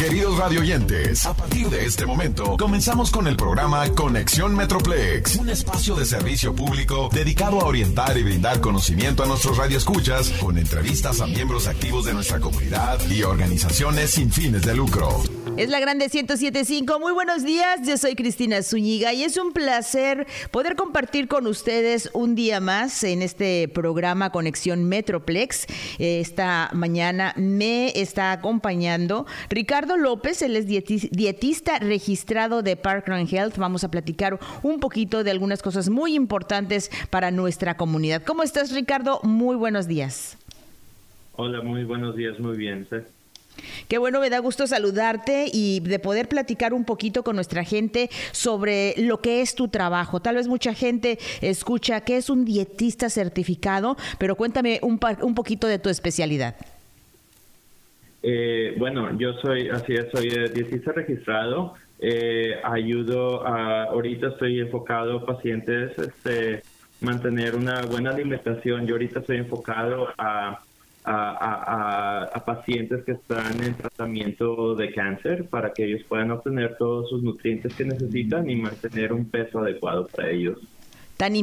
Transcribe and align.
Queridos 0.00 0.38
radioyentes, 0.38 1.26
a 1.26 1.34
partir 1.34 1.68
de 1.68 1.84
este 1.84 2.06
momento 2.06 2.56
comenzamos 2.56 3.10
con 3.10 3.26
el 3.26 3.36
programa 3.36 3.86
Conexión 3.90 4.56
Metroplex, 4.56 5.36
un 5.36 5.50
espacio 5.50 5.94
de 5.94 6.06
servicio 6.06 6.54
público 6.54 7.10
dedicado 7.12 7.60
a 7.60 7.66
orientar 7.66 8.16
y 8.16 8.22
brindar 8.22 8.62
conocimiento 8.62 9.22
a 9.22 9.26
nuestros 9.26 9.58
radioescuchas 9.58 10.30
con 10.40 10.56
entrevistas 10.56 11.20
a 11.20 11.26
miembros 11.26 11.66
activos 11.66 12.06
de 12.06 12.14
nuestra 12.14 12.40
comunidad 12.40 12.98
y 13.10 13.24
organizaciones 13.24 14.12
sin 14.12 14.32
fines 14.32 14.62
de 14.62 14.74
lucro. 14.74 15.22
Es 15.60 15.68
la 15.68 15.78
Grande 15.78 16.06
1075. 16.06 16.98
Muy 17.00 17.12
buenos 17.12 17.44
días. 17.44 17.86
Yo 17.86 17.98
soy 17.98 18.14
Cristina 18.14 18.62
Zúñiga 18.62 19.12
y 19.12 19.24
es 19.24 19.36
un 19.36 19.52
placer 19.52 20.26
poder 20.50 20.74
compartir 20.74 21.28
con 21.28 21.46
ustedes 21.46 22.08
un 22.14 22.34
día 22.34 22.60
más 22.60 23.04
en 23.04 23.20
este 23.20 23.68
programa 23.68 24.32
Conexión 24.32 24.84
Metroplex. 24.84 25.66
Esta 25.98 26.70
mañana 26.72 27.34
me 27.36 27.92
está 28.00 28.32
acompañando 28.32 29.26
Ricardo 29.50 29.98
López, 29.98 30.40
él 30.40 30.56
es 30.56 30.64
dietista 30.64 31.78
registrado 31.78 32.62
de 32.62 32.76
Parkrun 32.76 33.28
Health. 33.30 33.58
Vamos 33.58 33.84
a 33.84 33.90
platicar 33.90 34.40
un 34.62 34.80
poquito 34.80 35.24
de 35.24 35.30
algunas 35.30 35.60
cosas 35.60 35.90
muy 35.90 36.14
importantes 36.14 36.90
para 37.10 37.30
nuestra 37.30 37.76
comunidad. 37.76 38.22
¿Cómo 38.22 38.44
estás, 38.44 38.72
Ricardo? 38.72 39.20
Muy 39.24 39.56
buenos 39.56 39.86
días. 39.86 40.38
Hola, 41.36 41.60
muy 41.60 41.84
buenos 41.84 42.16
días, 42.16 42.40
muy 42.40 42.56
bien. 42.56 42.88
Qué 43.88 43.98
bueno, 43.98 44.20
me 44.20 44.30
da 44.30 44.38
gusto 44.38 44.66
saludarte 44.66 45.46
y 45.52 45.80
de 45.80 45.98
poder 45.98 46.28
platicar 46.28 46.74
un 46.74 46.84
poquito 46.84 47.22
con 47.22 47.36
nuestra 47.36 47.64
gente 47.64 48.10
sobre 48.32 48.94
lo 48.98 49.20
que 49.20 49.40
es 49.40 49.54
tu 49.54 49.68
trabajo. 49.68 50.20
Tal 50.20 50.36
vez 50.36 50.48
mucha 50.48 50.74
gente 50.74 51.18
escucha 51.40 52.00
que 52.02 52.16
es 52.16 52.30
un 52.30 52.44
dietista 52.44 53.10
certificado, 53.10 53.96
pero 54.18 54.36
cuéntame 54.36 54.78
un, 54.82 55.00
un 55.22 55.34
poquito 55.34 55.66
de 55.66 55.78
tu 55.78 55.88
especialidad. 55.88 56.56
Eh, 58.22 58.74
bueno, 58.78 59.18
yo 59.18 59.32
soy, 59.40 59.68
así 59.70 59.94
es, 59.94 60.06
soy 60.12 60.28
dietista 60.52 60.92
registrado. 60.92 61.74
Eh, 61.98 62.54
ayudo 62.64 63.46
a, 63.46 63.84
ahorita 63.84 64.28
estoy 64.28 64.60
enfocado 64.60 65.18
a 65.18 65.26
pacientes, 65.26 65.98
este, 65.98 66.62
mantener 67.00 67.54
una 67.54 67.82
buena 67.82 68.10
alimentación. 68.10 68.86
Yo 68.86 68.94
ahorita 68.94 69.20
estoy 69.20 69.38
enfocado 69.38 70.08
a 70.18 70.60
a, 71.04 72.42
pacientes 72.44 73.04
que 73.04 73.12
están 73.12 73.62
en 73.62 73.74
tratamiento 73.76 74.74
de 74.74 74.92
cáncer 74.92 75.48
para 75.48 75.72
que 75.72 75.84
ellos 75.84 76.02
puedan 76.08 76.30
obtener 76.30 76.76
todos 76.78 77.08
sus 77.10 77.22
nutrientes 77.22 77.74
que 77.74 77.84
necesitan 77.84 78.48
y 78.50 78.56
mantener 78.56 79.12
un 79.12 79.30
peso 79.30 79.60
adecuado 79.60 80.06
para 80.08 80.30
ellos 80.30 80.58
tan, 81.20 81.34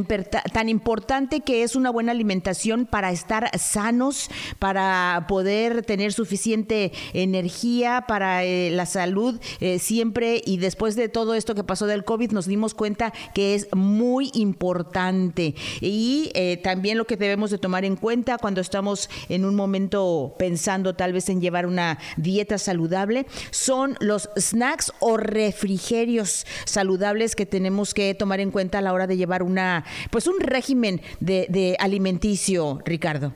tan 0.54 0.70
importante 0.70 1.42
que 1.42 1.62
es 1.62 1.76
una 1.76 1.92
buena 1.92 2.12
alimentación 2.12 2.88
para 2.88 3.12
estar 3.12 3.52
sanos, 3.60 4.28
para 4.58 5.26
poder 5.30 5.84
tener 5.84 6.14
suficiente 6.14 6.92
energía 7.14 8.06
para 8.08 8.44
eh, 8.44 8.72
la 8.72 8.88
salud 8.88 9.40
eh, 9.60 9.78
siempre. 9.78 10.42
Y 10.44 10.58
después 10.58 10.96
de 10.96 11.10
todo 11.10 11.36
esto 11.36 11.54
que 11.54 11.64
pasó 11.64 11.86
del 11.86 12.06
COVID 12.06 12.32
nos 12.32 12.48
dimos 12.48 12.74
cuenta 12.74 13.14
que 13.36 13.54
es 13.54 13.68
muy 13.72 14.32
importante. 14.34 15.54
Y 15.80 16.32
eh, 16.34 16.58
también 16.58 16.98
lo 16.98 17.06
que 17.06 17.16
debemos 17.16 17.52
de 17.52 17.60
tomar 17.60 17.86
en 17.86 17.98
cuenta 17.98 18.40
cuando 18.40 18.62
estamos 18.62 19.12
en 19.30 19.46
un 19.46 19.54
momento 19.54 20.34
pensando 20.40 20.96
tal 20.96 21.14
vez 21.14 21.30
en 21.30 21.40
llevar 21.40 21.68
una 21.68 22.00
dieta 22.16 22.58
saludable 22.58 23.28
son 23.52 23.96
los 24.00 24.32
snacks 24.40 24.92
o 25.00 25.18
refrigerios 25.18 26.48
saludables 26.66 27.36
que 27.36 27.46
tenemos 27.46 27.94
que 27.94 28.16
tomar 28.16 28.40
en 28.40 28.50
cuenta 28.50 28.80
a 28.80 28.82
la 28.82 28.92
hora 28.92 29.06
de 29.06 29.18
llevar 29.18 29.44
una 29.44 29.67
pues 30.12 30.28
un 30.28 30.40
régimen 30.40 31.02
de, 31.20 31.76
alimenticio, 31.80 32.80
Ricardo. 32.86 33.34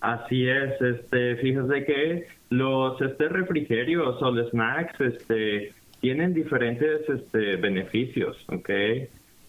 Así 0.00 0.48
es, 0.48 0.80
este, 0.80 1.36
fíjese 1.36 1.84
que 1.84 2.26
los 2.50 3.00
este 3.00 3.28
refrigerios 3.28 4.20
o 4.22 4.30
los 4.30 4.50
snacks 4.50 5.00
este 5.00 5.72
tienen 6.00 6.32
diferentes 6.32 7.08
este 7.08 7.56
beneficios, 7.56 8.36
¿ok? 8.48 8.70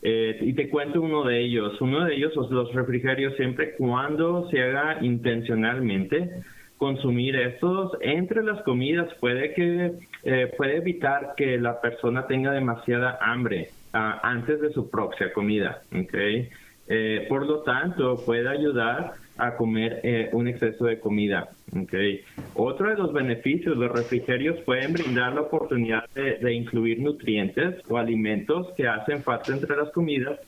Eh, 0.04 0.40
y 0.42 0.54
te 0.54 0.70
cuento 0.70 1.02
uno 1.02 1.24
de 1.24 1.40
ellos. 1.40 1.80
Uno 1.80 2.06
de 2.06 2.16
ellos, 2.16 2.34
los 2.50 2.74
refrigerios, 2.74 3.36
siempre 3.36 3.76
cuando 3.76 4.50
se 4.50 4.62
haga 4.62 4.98
intencionalmente, 5.02 6.30
consumir 6.78 7.36
estos 7.36 7.92
entre 8.02 8.44
las 8.44 8.64
comidas 8.64 9.08
puede 9.20 9.54
que 9.54 9.92
eh, 10.24 10.52
puede 10.58 10.78
evitar 10.78 11.36
que 11.38 11.60
la 11.60 11.80
persona 11.80 12.26
tenga 12.26 12.52
demasiada 12.52 13.20
hambre 13.22 13.70
Ah, 13.94 14.22
antes 14.24 14.62
de 14.62 14.72
su 14.72 14.90
próxima 14.90 15.32
comida. 15.34 15.82
¿okay? 15.94 16.50
Eh, 16.88 17.26
por 17.28 17.46
lo 17.46 17.62
tanto, 17.64 18.24
puede 18.26 18.48
ayudar 18.48 19.14
a 19.38 19.56
comer 19.58 20.00
eh, 20.04 20.30
un 20.32 20.48
exceso 20.48 20.86
de 20.86 21.00
comida. 21.00 21.50
¿okay? 21.78 22.22
Otro 22.54 22.90
de 22.90 22.96
los 22.96 23.12
beneficios, 23.12 23.76
los 23.76 23.92
refrigerios 23.92 24.60
pueden 24.62 24.94
brindar 24.94 25.34
la 25.34 25.42
oportunidad 25.42 26.06
de, 26.16 26.54
incluir 26.54 27.00
nutrientes 27.02 27.82
o 27.90 27.98
alimentos 27.98 28.68
que 28.78 28.88
hacen 28.88 29.24
falta 29.24 29.52
entre 29.52 29.76
las 29.76 29.90
comidas. 29.92 30.40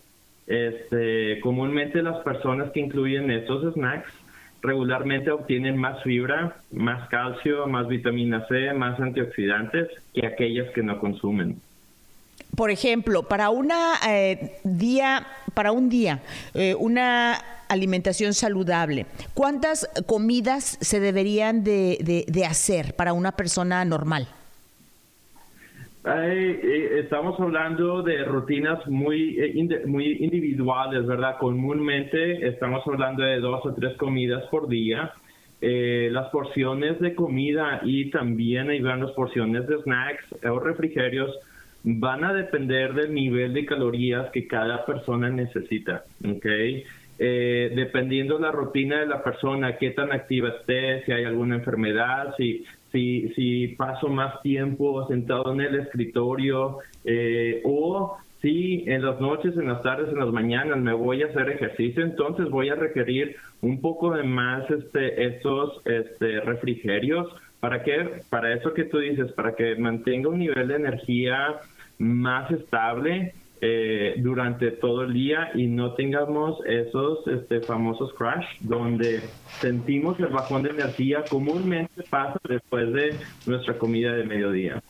Este, 0.47 1.39
comúnmente 1.41 2.01
las 2.01 2.21
personas 2.23 2.71
que 2.71 2.81
incluyen 2.81 3.31
estos 3.31 3.73
snacks 3.73 4.11
regularmente 4.61 5.31
obtienen 5.31 5.77
más 5.77 6.01
fibra, 6.03 6.57
más 6.71 7.09
calcio, 7.09 7.67
más 7.67 7.87
vitamina 7.87 8.45
C, 8.47 8.73
más 8.73 8.99
antioxidantes 8.99 9.89
que 10.13 10.25
aquellas 10.25 10.69
que 10.71 10.83
no 10.83 10.99
consumen 10.99 11.61
por 12.55 12.69
ejemplo, 12.69 13.23
para 13.23 13.49
una 13.49 13.95
eh, 14.07 14.57
día, 14.63 15.25
para 15.53 15.71
un 15.71 15.89
día, 15.89 16.21
eh, 16.53 16.75
una 16.75 17.39
alimentación 17.69 18.33
saludable, 18.33 19.05
¿cuántas 19.33 19.89
comidas 20.05 20.77
se 20.81 20.99
deberían 20.99 21.63
de, 21.63 22.45
hacer 22.47 22.95
para 22.95 23.13
una 23.13 23.31
persona 23.31 23.83
normal? 23.85 24.27
Eh, 26.05 26.99
estamos 27.01 27.39
hablando 27.39 28.03
de 28.03 28.25
rutinas 28.25 28.85
muy, 28.87 29.37
muy 29.85 30.17
individuales, 30.19 31.07
¿verdad? 31.07 31.37
Comúnmente 31.39 32.45
estamos 32.47 32.85
hablando 32.85 33.23
de 33.23 33.39
dos 33.39 33.65
o 33.65 33.73
tres 33.73 33.95
comidas 33.97 34.43
por 34.51 34.67
día. 34.67 35.13
las 35.61 36.27
porciones 36.29 36.99
de 36.99 37.15
comida 37.15 37.79
y 37.83 38.11
también 38.11 38.69
hay 38.69 38.79
grandes 38.79 39.11
porciones 39.11 39.65
de 39.65 39.81
snacks 39.81 40.25
o 40.43 40.59
refrigerios 40.59 41.31
van 41.83 42.23
a 42.23 42.33
depender 42.33 42.93
del 42.93 43.13
nivel 43.13 43.53
de 43.53 43.65
calorías 43.65 44.31
que 44.31 44.47
cada 44.47 44.85
persona 44.85 45.29
necesita, 45.29 46.03
¿ok? 46.25 46.45
Eh, 47.19 47.71
dependiendo 47.75 48.39
la 48.39 48.51
rutina 48.51 48.99
de 48.99 49.05
la 49.05 49.23
persona, 49.23 49.77
qué 49.77 49.91
tan 49.91 50.11
activa 50.11 50.49
esté, 50.49 51.03
si 51.05 51.11
hay 51.11 51.25
alguna 51.25 51.55
enfermedad, 51.55 52.33
si, 52.37 52.65
si, 52.91 53.29
si 53.35 53.67
paso 53.69 54.07
más 54.07 54.41
tiempo 54.41 55.07
sentado 55.07 55.53
en 55.53 55.61
el 55.61 55.79
escritorio 55.79 56.79
eh, 57.05 57.61
o 57.65 58.17
si 58.41 58.83
en 58.87 59.05
las 59.05 59.21
noches, 59.21 59.55
en 59.55 59.67
las 59.67 59.81
tardes, 59.83 60.09
en 60.09 60.19
las 60.19 60.31
mañanas 60.33 60.77
me 60.77 60.93
voy 60.93 61.21
a 61.21 61.27
hacer 61.27 61.49
ejercicio, 61.49 62.03
entonces 62.03 62.49
voy 62.49 62.69
a 62.69 62.75
requerir 62.75 63.35
un 63.61 63.79
poco 63.79 64.11
de 64.11 64.23
más 64.23 64.69
este, 64.69 65.25
estos 65.25 65.81
este, 65.85 66.41
refrigerios. 66.41 67.27
¿Para 67.61 67.83
qué? 67.83 68.21
Para 68.29 68.53
eso 68.53 68.73
que 68.73 68.83
tú 68.83 68.97
dices, 68.97 69.31
para 69.31 69.55
que 69.55 69.75
mantenga 69.77 70.27
un 70.27 70.39
nivel 70.39 70.67
de 70.67 70.75
energía 70.75 71.55
más 71.97 72.51
estable 72.51 73.33
eh, 73.65 74.15
durante 74.17 74.71
todo 74.71 75.03
el 75.03 75.13
día 75.13 75.51
y 75.55 75.67
no 75.67 75.93
tengamos 75.93 76.59
esos 76.65 77.25
este, 77.27 77.61
famosos 77.61 78.13
crash 78.15 78.45
donde 78.59 79.21
sentimos 79.61 80.19
el 80.19 80.27
bajón 80.27 80.63
de 80.63 80.71
energía 80.71 81.23
comúnmente 81.29 82.03
pasa 82.09 82.37
después 82.49 82.91
de 82.91 83.15
nuestra 83.45 83.77
comida 83.77 84.11
de 84.15 84.25
mediodía. 84.25 84.82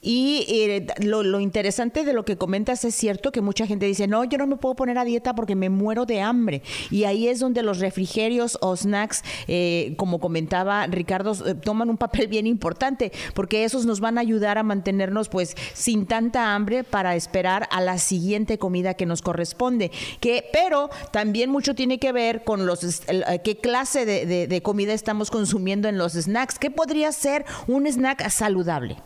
Y 0.00 0.46
eh, 0.48 0.86
lo, 1.00 1.40
interesante 1.40 2.04
de 2.04 2.12
lo 2.12 2.24
que 2.24 2.36
comentas 2.36 2.84
es 2.84 2.94
cierto 2.94 3.32
que 3.32 3.40
mucha 3.40 3.66
gente 3.66 3.86
dice, 3.86 4.06
no, 4.06 4.22
yo 4.24 4.38
no 4.38 4.46
me 4.46 4.56
puedo 4.56 4.76
poner 4.76 4.96
a 4.96 5.04
dieta 5.04 5.34
porque 5.34 5.56
me 5.56 5.70
muero 5.70 6.06
de 6.06 6.20
hambre. 6.20 6.62
Y 6.90 7.04
ahí 7.04 7.26
es 7.26 7.40
donde 7.40 7.62
los 7.62 7.80
refrigerios 7.80 8.58
o 8.60 8.76
snacks, 8.76 9.24
eh, 9.48 9.94
como 9.96 10.20
comentaba 10.20 10.86
Ricardo, 10.86 11.32
eh, 11.44 11.54
toman 11.54 11.90
un 11.90 11.96
papel 11.96 12.28
bien 12.28 12.46
importante, 12.46 13.10
porque 13.34 13.64
esos 13.64 13.86
nos 13.86 13.98
van 13.98 14.18
a 14.18 14.20
ayudar 14.20 14.56
a 14.56 14.62
mantenernos 14.62 15.28
pues 15.28 15.56
sin 15.74 16.06
tanta 16.06 16.54
hambre 16.54 16.84
para 16.84 17.16
esperar 17.16 17.68
a 17.72 17.80
la 17.80 17.98
siguiente 17.98 18.56
comida 18.56 18.94
que 18.94 19.06
nos 19.06 19.20
corresponde. 19.20 19.90
Que, 20.20 20.44
pero 20.52 20.90
también 21.10 21.50
mucho 21.50 21.74
tiene 21.74 21.98
que 21.98 22.12
ver 22.12 22.44
con 22.44 22.66
los 22.66 23.02
qué 23.42 23.56
clase 23.56 24.06
de 24.06 24.62
comida 24.62 24.92
estamos 24.92 25.30
consumiendo 25.30 25.88
en 25.88 25.98
los 25.98 26.12
snacks. 26.12 26.58
¿Qué 26.58 26.70
podría 26.70 27.10
ser 27.10 27.44
un 27.66 27.86
snack 27.86 28.28
saludable? 28.30 28.96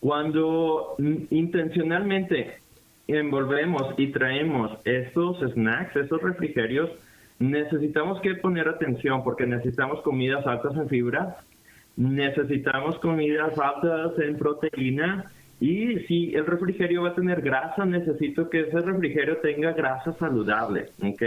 Cuando 0.00 0.94
intencionalmente 1.30 2.58
envolvemos 3.08 3.94
y 3.96 4.12
traemos 4.12 4.78
estos 4.84 5.38
snacks, 5.52 5.96
estos 5.96 6.22
refrigerios, 6.22 6.90
necesitamos 7.38 8.20
que 8.20 8.34
poner 8.36 8.68
atención 8.68 9.24
porque 9.24 9.46
necesitamos 9.46 10.00
comidas 10.02 10.46
altas 10.46 10.76
en 10.76 10.88
fibra, 10.88 11.38
necesitamos 11.96 12.98
comidas 12.98 13.58
altas 13.58 14.18
en 14.18 14.38
proteína 14.38 15.32
Y 15.60 15.98
si 16.06 16.34
el 16.34 16.46
refrigerio 16.46 17.02
va 17.02 17.10
a 17.10 17.14
tener 17.14 17.40
grasa, 17.40 17.84
necesito 17.84 18.48
que 18.48 18.60
ese 18.60 18.80
refrigerio 18.80 19.38
tenga 19.38 19.72
grasa 19.72 20.12
saludable, 20.18 20.90
¿ok? 21.02 21.22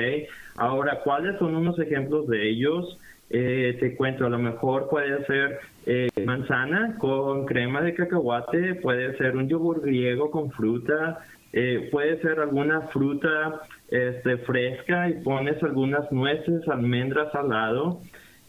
Ahora, 0.55 0.99
¿cuáles 1.03 1.37
son 1.37 1.55
unos 1.55 1.77
ejemplos 1.79 2.27
de 2.27 2.49
ellos? 2.49 2.97
Eh, 3.29 3.77
te 3.79 3.95
cuento, 3.95 4.25
a 4.25 4.29
lo 4.29 4.39
mejor 4.39 4.89
puede 4.89 5.25
ser 5.25 5.59
eh, 5.85 6.09
manzana 6.25 6.95
con 6.97 7.45
crema 7.45 7.81
de 7.81 7.93
cacahuate, 7.93 8.75
puede 8.75 9.17
ser 9.17 9.37
un 9.37 9.47
yogur 9.47 9.81
griego 9.81 10.31
con 10.31 10.51
fruta, 10.51 11.19
eh, 11.53 11.89
puede 11.91 12.21
ser 12.21 12.39
alguna 12.39 12.81
fruta 12.87 13.61
este, 13.89 14.37
fresca 14.39 15.09
y 15.09 15.21
pones 15.23 15.61
algunas 15.63 16.11
nueces, 16.11 16.67
almendras 16.67 17.33
al 17.35 17.49
lado. 17.49 18.01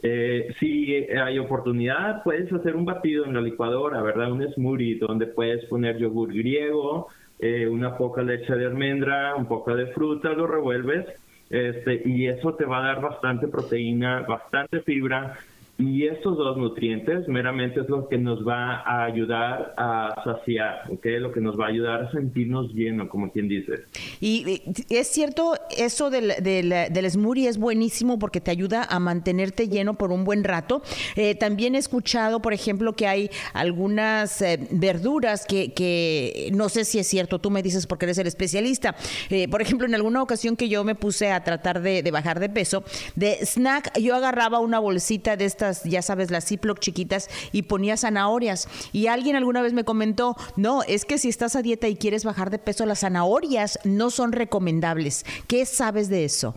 Eh, 0.02 0.52
si 0.58 0.94
hay 0.94 1.38
oportunidad, 1.38 2.22
puedes 2.24 2.52
hacer 2.52 2.74
un 2.74 2.84
batido 2.84 3.24
en 3.24 3.34
la 3.34 3.40
licuadora, 3.40 4.02
¿verdad? 4.02 4.32
Un 4.32 4.42
smoothie 4.52 4.98
donde 4.98 5.26
puedes 5.26 5.64
poner 5.66 5.96
yogur 5.98 6.32
griego, 6.34 7.08
eh, 7.38 7.66
una 7.68 7.96
poca 7.96 8.22
leche 8.22 8.54
de 8.54 8.66
almendra, 8.66 9.36
un 9.36 9.46
poco 9.46 9.74
de 9.76 9.86
fruta, 9.88 10.32
lo 10.32 10.46
revuelves 10.46 11.06
este, 11.52 12.00
y 12.06 12.28
eso 12.28 12.54
te 12.54 12.64
va 12.64 12.78
a 12.78 12.94
dar 12.94 13.02
bastante 13.02 13.46
proteína, 13.46 14.22
bastante 14.22 14.80
fibra 14.80 15.36
y 15.82 16.06
estos 16.06 16.36
dos 16.36 16.56
nutrientes 16.56 17.26
meramente 17.26 17.80
es 17.80 17.88
lo 17.88 18.08
que 18.08 18.16
nos 18.16 18.46
va 18.46 18.82
a 18.82 19.04
ayudar 19.04 19.74
a 19.76 20.14
saciar, 20.24 20.84
¿okay? 20.90 21.18
lo 21.18 21.32
que 21.32 21.40
nos 21.40 21.58
va 21.58 21.66
a 21.66 21.68
ayudar 21.68 22.04
a 22.04 22.12
sentirnos 22.12 22.72
llenos, 22.72 23.08
como 23.08 23.32
quien 23.32 23.48
dice. 23.48 23.84
Y 24.20 24.62
es 24.90 25.08
cierto, 25.08 25.54
eso 25.76 26.10
del, 26.10 26.32
del, 26.42 27.10
smoothie 27.10 27.48
es 27.48 27.58
buenísimo 27.58 28.18
porque 28.18 28.40
te 28.40 28.50
ayuda 28.50 28.86
a 28.88 29.00
mantenerte 29.00 29.68
lleno 29.68 29.94
por 29.94 30.12
un 30.12 30.24
buen 30.24 30.44
rato. 30.44 30.82
Eh, 31.16 31.34
también 31.34 31.74
he 31.74 31.78
escuchado, 31.78 32.40
por 32.40 32.52
ejemplo, 32.52 32.92
que 32.92 33.08
hay 33.08 33.30
algunas 33.52 34.40
eh, 34.40 34.60
verduras 34.70 35.46
que, 35.46 35.72
que, 35.72 36.50
no 36.54 36.68
sé 36.68 36.84
si 36.84 37.00
es 37.00 37.08
cierto, 37.08 37.40
tú 37.40 37.50
me 37.50 37.62
dices 37.62 37.86
porque 37.86 38.06
eres 38.06 38.18
el 38.18 38.28
especialista. 38.28 38.94
Eh, 39.30 39.48
por 39.48 39.62
ejemplo, 39.62 39.86
en 39.86 39.94
alguna 39.94 40.22
ocasión 40.22 40.56
que 40.56 40.68
yo 40.68 40.84
me 40.84 40.94
puse 40.94 41.32
a 41.32 41.42
tratar 41.42 41.82
de 41.82 42.08
bajar 42.12 42.38
de 42.38 42.48
peso, 42.48 42.84
de 43.16 43.44
snack, 43.44 43.98
yo 43.98 44.14
agarraba 44.14 44.60
una 44.60 44.78
bolsita 44.78 45.36
de 45.36 45.46
estas 45.46 45.71
ya 45.84 46.02
sabes, 46.02 46.30
las 46.30 46.46
Ziploc 46.46 46.78
chiquitas 46.78 47.28
y 47.52 47.62
ponía 47.62 47.96
zanahorias. 47.96 48.68
Y 48.92 49.06
alguien 49.06 49.36
alguna 49.36 49.62
vez 49.62 49.72
me 49.72 49.84
comentó, 49.84 50.36
no, 50.56 50.82
es 50.82 51.04
que 51.04 51.18
si 51.18 51.28
estás 51.28 51.56
a 51.56 51.62
dieta 51.62 51.88
y 51.88 51.96
quieres 51.96 52.24
bajar 52.24 52.50
de 52.50 52.58
peso, 52.58 52.86
las 52.86 53.00
zanahorias 53.00 53.78
no 53.84 54.10
son 54.10 54.32
recomendables. 54.32 55.24
¿Qué 55.48 55.64
sabes 55.66 56.08
de 56.08 56.24
eso? 56.24 56.54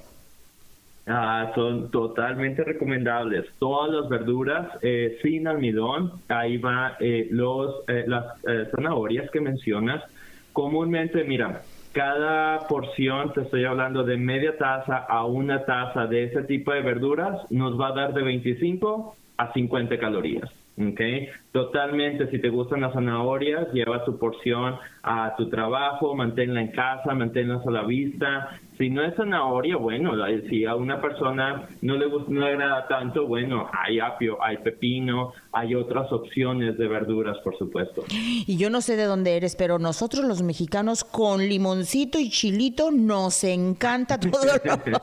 Ah, 1.07 1.51
son 1.53 1.91
totalmente 1.91 2.63
recomendables. 2.63 3.45
Todas 3.59 3.91
las 3.91 4.09
verduras 4.09 4.69
eh, 4.81 5.19
sin 5.21 5.47
almidón, 5.47 6.13
ahí 6.29 6.57
va 6.57 6.97
eh, 6.99 7.29
eh, 7.29 8.03
las 8.07 8.25
zanahorias 8.71 9.29
que 9.29 9.39
mencionas. 9.39 10.03
Comúnmente, 10.51 11.23
mira, 11.23 11.61
cada 11.95 12.67
porción, 12.67 13.31
te 13.31 13.41
estoy 13.41 13.63
hablando 13.63 14.03
de 14.03 14.17
media 14.17 14.57
taza 14.57 14.97
a 14.97 15.25
una 15.25 15.63
taza 15.63 16.07
de 16.07 16.25
ese 16.25 16.43
tipo 16.43 16.73
de 16.73 16.81
verduras, 16.81 17.49
nos 17.49 17.79
va 17.79 17.87
a 17.87 17.93
dar 17.93 18.13
de 18.13 18.21
25 18.21 19.15
a 19.37 19.53
50 19.53 19.97
calorías. 19.97 20.51
Okay. 20.77 21.29
Totalmente, 21.53 22.29
si 22.31 22.39
te 22.39 22.49
gustan 22.49 22.81
las 22.81 22.91
zanahorias, 22.91 23.71
lleva 23.71 24.03
tu 24.03 24.19
porción 24.19 24.75
a 25.07 25.35
tu 25.37 25.47
trabajo, 25.49 26.15
manténla 26.15 26.61
en 26.61 26.71
casa, 26.71 27.13
manténlas 27.13 27.65
a 27.65 27.69
la 27.69 27.83
vista. 27.83 28.59
Si 28.75 28.89
no 28.89 29.05
es 29.05 29.15
zanahoria, 29.15 29.77
bueno, 29.77 30.13
si 30.49 30.65
a 30.65 30.75
una 30.75 30.99
persona 30.99 31.69
no 31.81 31.95
le 31.95 32.07
gusta, 32.07 32.29
no 32.31 32.41
le 32.41 32.47
agrada 32.47 32.87
tanto, 32.87 33.25
bueno, 33.25 33.69
hay 33.71 33.99
apio, 33.99 34.43
hay 34.43 34.57
pepino, 34.57 35.31
hay 35.53 35.75
otras 35.75 36.11
opciones 36.11 36.77
de 36.77 36.87
verduras, 36.87 37.37
por 37.43 37.57
supuesto. 37.57 38.03
Y 38.09 38.57
yo 38.57 38.69
no 38.69 38.81
sé 38.81 38.97
de 38.97 39.05
dónde 39.05 39.37
eres, 39.37 39.55
pero 39.55 39.79
nosotros 39.79 40.25
los 40.25 40.41
mexicanos 40.41 41.05
con 41.05 41.39
limoncito 41.39 42.19
y 42.19 42.29
chilito 42.29 42.91
nos 42.91 43.43
encanta 43.45 44.19
todo 44.19 44.43
lo, 44.43 44.99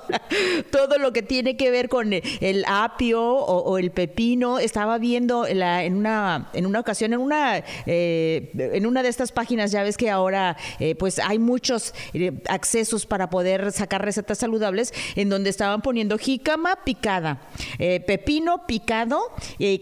todo 0.71 0.99
lo 0.99 1.13
que 1.13 1.23
tiene 1.23 1.57
que 1.57 1.71
ver 1.71 1.89
con 1.89 2.13
el 2.13 2.65
apio 2.67 3.23
o, 3.23 3.79
el 3.79 3.91
pepino. 3.93 4.59
Estaba 4.59 4.99
viendo 4.99 5.47
la, 5.51 5.85
en 5.85 5.97
una 5.97 6.49
en 6.53 6.67
una 6.67 6.81
ocasión, 6.81 7.13
en 7.15 7.21
una, 7.21 7.63
eh, 7.87 8.51
en 8.55 8.85
una 8.85 9.03
de 9.03 9.09
estas 9.09 9.33
páginas, 9.33 9.73
ya 9.73 9.83
ves 9.83 9.92
que 9.97 10.11
ahora 10.11 10.57
eh, 10.79 10.95
pues 10.95 11.19
hay 11.19 11.39
muchos 11.39 11.95
eh, 12.15 12.33
accesos 12.49 13.07
para 13.07 13.31
poder 13.31 13.73
sacar 13.73 14.05
recetas 14.05 14.39
saludables, 14.39 14.93
en 15.17 15.29
donde 15.29 15.51
estaban 15.51 15.83
poniendo 15.83 16.19
jícama 16.19 16.77
picada, 16.85 17.41
pepino 17.79 18.67
picado, 18.67 19.21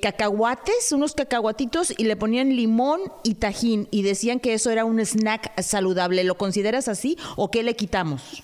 cacahuates, 0.02 0.92
unos 0.92 1.14
cacahuatitos, 1.14 1.92
y 1.96 2.04
le 2.04 2.16
ponían 2.16 2.56
limón 2.56 3.00
y 3.22 3.34
tajín, 3.34 3.88
y 3.90 4.02
decían 4.02 4.40
que 4.40 4.54
eso 4.54 4.70
era 4.70 4.84
un 4.84 5.00
snack 5.00 5.60
saludable. 5.60 6.24
¿Lo 6.24 6.36
consideras 6.36 6.88
así 6.88 7.16
o 7.36 7.50
qué 7.50 7.62
le 7.62 7.76
quitamos? 7.76 8.42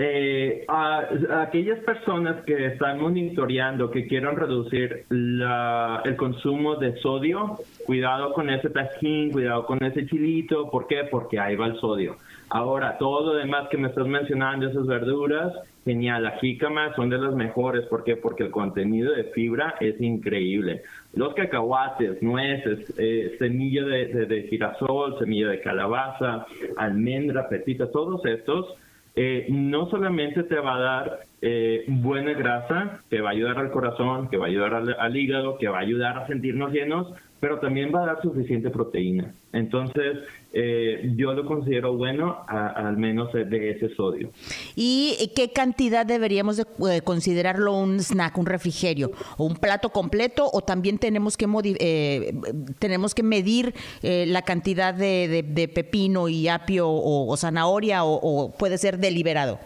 Eh, 0.00 0.64
a, 0.68 1.08
aquellas 1.42 1.80
personas 1.80 2.44
que 2.44 2.66
están 2.66 3.00
monitoreando, 3.00 3.90
que 3.90 4.06
quieren 4.06 4.36
reducir 4.36 5.06
el 5.10 6.16
consumo 6.16 6.76
de 6.76 6.96
sodio, 7.00 7.58
cuidado 7.84 8.32
con 8.32 8.48
ese 8.48 8.70
tajín, 8.70 9.32
cuidado 9.32 9.66
con 9.66 9.82
ese 9.82 10.06
chilito. 10.06 10.70
¿Por 10.70 10.86
qué? 10.86 11.08
Porque 11.10 11.40
ahí 11.40 11.56
va 11.56 11.66
el 11.66 11.80
sodio. 11.80 12.14
Ahora, 12.48 12.96
todo 12.96 13.32
lo 13.32 13.38
demás 13.40 13.68
que 13.70 13.76
me 13.76 13.88
estás 13.88 14.06
mencionando, 14.06 14.68
esas 14.68 14.86
verduras, 14.86 15.52
genial. 15.84 16.22
La 16.22 16.38
jícama 16.38 16.94
son 16.94 17.10
de 17.10 17.18
las 17.18 17.34
mejores. 17.34 17.84
¿Por 17.86 18.04
qué? 18.04 18.14
Porque 18.14 18.44
el 18.44 18.52
contenido 18.52 19.12
de 19.12 19.24
fibra 19.24 19.74
es 19.80 20.00
increíble. 20.00 20.82
Los 21.12 21.34
cacahuates, 21.34 22.22
nueces, 22.22 22.94
eh, 22.98 23.34
semilla 23.40 23.84
de, 23.84 24.26
de 24.26 24.42
girasol, 24.44 25.18
semilla 25.18 25.48
de 25.48 25.60
calabaza, 25.60 26.46
almendra, 26.76 27.48
petita, 27.48 27.90
todos 27.90 28.24
estos 28.26 28.76
eh, 29.14 29.46
no 29.48 29.88
solamente 29.90 30.42
te 30.44 30.58
va 30.58 30.76
a 30.76 30.80
dar 30.80 31.20
eh, 31.40 31.84
buena 31.88 32.32
grasa, 32.32 33.00
que 33.10 33.20
va 33.20 33.30
a 33.30 33.32
ayudar 33.32 33.58
al 33.58 33.70
corazón, 33.70 34.28
que 34.28 34.36
va 34.36 34.46
a 34.46 34.48
ayudar 34.48 34.74
al, 34.74 35.16
hígado, 35.16 35.58
que 35.58 35.68
va 35.68 35.78
a 35.78 35.82
ayudar 35.82 36.18
a 36.18 36.26
sentirnos 36.26 36.72
llenos, 36.72 37.12
pero 37.40 37.58
también 37.58 37.92
va 37.94 38.02
a 38.02 38.06
dar 38.06 38.22
suficiente 38.22 38.70
proteína. 38.70 39.34
Entonces, 39.52 40.18
eh, 40.50 41.12
yo 41.16 41.34
lo 41.34 41.44
considero 41.44 41.94
bueno, 41.94 42.44
al 42.48 42.96
menos 42.96 43.32
de 43.34 43.70
ese 43.70 43.94
sodio. 43.94 44.30
¿Y 44.74 45.30
qué 45.36 45.52
cantidad 45.52 46.06
deberíamos 46.06 46.56
de, 46.56 46.64
eh, 46.90 47.02
considerarlo 47.02 47.74
un 47.74 48.00
snack, 48.00 48.38
un 48.38 48.46
refrigerio, 48.46 49.10
o 49.36 49.44
un 49.44 49.56
plato 49.56 49.90
completo, 49.90 50.48
o 50.50 50.62
también 50.62 50.96
tenemos 50.98 51.36
que 51.36 51.46
eh, 51.80 52.34
tenemos 52.78 53.14
que 53.14 53.22
medir 53.22 53.74
la 54.02 54.42
cantidad 54.42 54.94
de, 54.94 55.70
pepino 55.74 56.28
y 56.30 56.48
apio 56.48 56.88
o, 56.88 57.36
zanahoria, 57.36 58.04
o, 58.04 58.52
puede 58.58 58.78
ser 58.78 58.98
deliberado? 58.98 59.58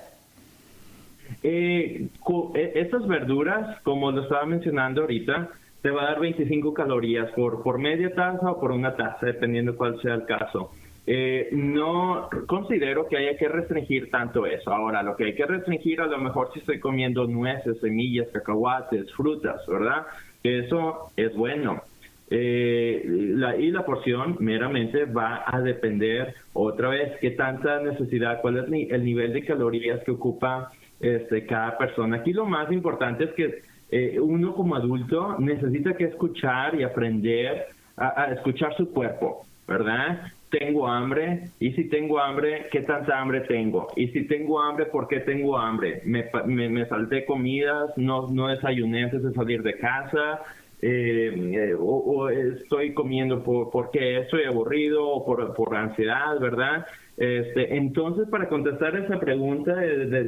estas 1.43 3.07
verduras, 3.07 3.81
como 3.83 4.11
lo 4.11 4.23
estaba 4.23 4.47
mencionando 4.47 5.03
ahorita, 5.03 5.51
te 5.83 5.91
va 5.91 6.03
a 6.03 6.07
dar 6.07 6.21
25 6.21 6.73
calorías 6.73 7.31
por, 7.33 7.63
por 7.63 7.79
media 7.79 8.15
taza 8.15 8.51
o 8.51 8.61
por 8.61 8.71
una 8.71 8.95
taza, 8.95 9.27
dependiendo 9.27 9.77
cuál 9.77 10.01
sea 10.01 10.15
el 10.15 10.25
caso. 10.25 10.71
Eh, 11.05 11.49
no 11.51 12.29
considero 12.47 13.09
que 13.09 13.17
haya 13.17 13.37
que 13.37 13.49
restringir 13.49 14.09
tanto 14.09 14.47
eso. 14.47 14.73
Ahora, 14.73 15.03
lo 15.03 15.17
que 15.17 15.25
hay 15.25 15.35
que 15.35 15.45
restringir 15.45 16.01
a 16.01 16.07
lo 16.07 16.19
mejor 16.19 16.51
si 16.53 16.61
estoy 16.61 16.79
comiendo 16.79 17.27
nueces, 17.27 17.81
semillas, 17.81 18.29
cacahuates, 18.33 19.13
frutas, 19.15 19.61
¿verdad? 19.67 20.07
Eso 20.45 21.11
es 21.17 21.35
bueno. 21.35 21.83
Eh, 22.31 23.03
la, 23.05 23.57
y 23.57 23.73
la 23.73 23.85
porción 23.85 24.37
meramente 24.39 25.05
va 25.05 25.43
a 25.45 25.61
depender 25.61 26.35
otra 26.53 26.89
vez 26.89 27.19
qué 27.21 27.33
tanta 27.33 27.81
necesidad, 27.81 28.41
cuál 28.41 28.59
es 28.59 28.91
el 28.91 29.05
nivel 29.05 29.33
de 29.33 29.45
calorías 29.45 30.03
que 30.05 30.13
ocupa 30.13 30.71
este, 31.01 31.45
cada 31.45 31.77
persona. 31.77 32.19
Aquí 32.19 32.33
lo 32.33 32.47
más 32.47 32.71
importante 32.71 33.25
es 33.25 33.33
que 33.33 33.72
eh, 33.93 34.19
uno 34.19 34.55
como 34.55 34.75
adulto 34.75 35.37
necesita 35.39 35.95
que 35.95 36.05
escuchar 36.05 36.75
y 36.75 36.83
aprender 36.83 37.67
a, 37.99 38.33
escuchar 38.33 38.75
su 38.75 38.91
cuerpo, 38.91 39.45
¿verdad? 39.69 40.33
Tengo 40.49 40.89
hambre, 40.89 41.51
y 41.61 41.73
si 41.73 41.91
tengo 41.91 42.19
hambre, 42.19 42.69
¿qué 42.73 42.81
tanta 42.81 43.21
hambre 43.21 43.43
tengo? 43.43 43.89
Y 43.95 44.09
si 44.09 44.27
tengo 44.27 44.63
hambre, 44.63 44.87
¿por 44.87 45.09
qué 45.09 45.21
tengo 45.21 45.59
hambre? 45.59 46.01
Me, 46.07 46.25
me, 46.47 46.87
salté 46.87 47.27
comidas, 47.27 47.91
no, 47.99 48.29
no 48.31 48.49
desayuné 48.49 49.05
antes 49.05 49.23
de 49.23 49.33
salir 49.35 49.63
de 49.63 49.77
casa, 49.77 50.41
eh, 50.81 51.53
eh, 51.55 51.77
o, 51.79 52.31
estoy 52.31 52.95
comiendo 52.95 53.45
por, 53.45 53.71
porque 53.71 54.21
estoy 54.21 54.45
aburrido 54.45 55.07
o 55.07 55.27
por, 55.27 55.53
por 55.53 55.77
ansiedad, 55.77 56.41
¿verdad? 56.41 56.87
Este, 57.19 57.77
entonces, 57.77 58.27
para 58.31 58.49
contestar 58.49 58.97
esa 58.97 59.21
pregunta 59.21 59.75
de, 59.75 60.07
de 60.07 60.25